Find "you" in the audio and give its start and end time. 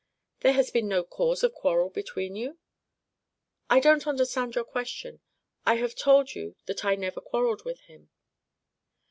2.35-2.57, 6.33-6.55